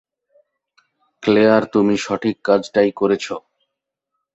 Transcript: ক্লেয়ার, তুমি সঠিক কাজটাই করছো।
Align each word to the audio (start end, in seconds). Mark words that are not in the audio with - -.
ক্লেয়ার, 1.23 1.63
তুমি 1.65 1.95
সঠিক 1.97 2.35
কাজটাই 2.43 2.89
করছো। 2.91 3.35